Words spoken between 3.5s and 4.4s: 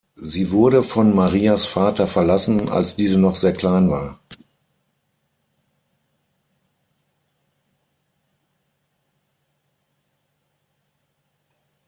klein war.